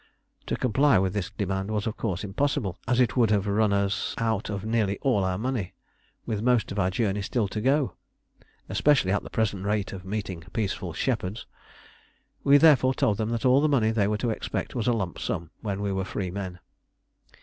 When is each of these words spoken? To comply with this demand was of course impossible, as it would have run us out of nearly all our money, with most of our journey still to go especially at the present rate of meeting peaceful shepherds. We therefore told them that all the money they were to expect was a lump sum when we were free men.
To 0.47 0.55
comply 0.55 0.97
with 0.97 1.13
this 1.13 1.29
demand 1.29 1.69
was 1.69 1.85
of 1.85 1.95
course 1.95 2.23
impossible, 2.23 2.79
as 2.87 2.99
it 2.99 3.15
would 3.15 3.29
have 3.29 3.45
run 3.45 3.71
us 3.71 4.15
out 4.17 4.49
of 4.49 4.65
nearly 4.65 4.97
all 5.03 5.23
our 5.23 5.37
money, 5.37 5.75
with 6.25 6.41
most 6.41 6.71
of 6.71 6.79
our 6.79 6.89
journey 6.89 7.21
still 7.21 7.47
to 7.49 7.61
go 7.61 7.93
especially 8.67 9.11
at 9.11 9.21
the 9.21 9.29
present 9.29 9.63
rate 9.63 9.93
of 9.93 10.03
meeting 10.03 10.41
peaceful 10.53 10.93
shepherds. 10.93 11.45
We 12.43 12.57
therefore 12.57 12.95
told 12.95 13.17
them 13.19 13.29
that 13.29 13.45
all 13.45 13.61
the 13.61 13.69
money 13.69 13.91
they 13.91 14.07
were 14.07 14.17
to 14.17 14.31
expect 14.31 14.73
was 14.73 14.87
a 14.87 14.93
lump 14.93 15.19
sum 15.19 15.51
when 15.61 15.81
we 15.83 15.93
were 15.93 16.03
free 16.03 16.31
men. 16.31 16.57